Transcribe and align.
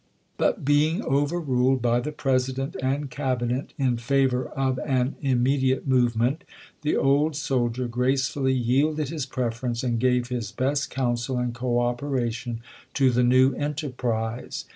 But, 0.37 0.65
being 0.65 1.03
overruled 1.03 1.79
by 1.83 1.91
"war. 1.97 2.01
the 2.01 2.11
President 2.11 2.75
and 2.81 3.11
Cabinet 3.11 3.71
in 3.77 3.97
favor 3.97 4.45
of 4.47 4.79
an 4.79 5.15
immediate 5.21 5.87
movement, 5.87 6.43
the 6.81 6.95
old 6.97 7.35
soldier 7.35 7.87
gracefully 7.87 8.53
yielded 8.53 9.09
his 9.09 9.27
preference, 9.27 9.83
and 9.83 9.99
gave 9.99 10.29
his 10.29 10.51
best 10.51 10.89
counsel 10.89 11.37
and 11.37 11.53
coopera 11.53 12.33
tion 12.33 12.61
to 12.95 13.11
the 13.11 13.23
new 13.23 13.53
enterprise. 13.53 14.65